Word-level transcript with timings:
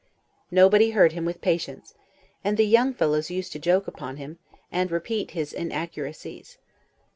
Nobody 0.49 0.89
heard 0.89 1.11
him 1.11 1.25
with 1.25 1.41
patience; 1.41 1.93
and 2.43 2.57
the 2.57 2.63
young 2.65 2.91
fellows 2.91 3.29
used 3.29 3.51
to 3.51 3.59
joke 3.59 3.87
upon 3.87 4.17
him, 4.17 4.39
and 4.71 4.89
repeat 4.89 5.29
his 5.37 5.53
inaccuracies. 5.53 6.57